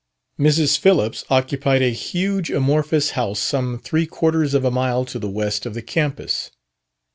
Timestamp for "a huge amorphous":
1.83-3.11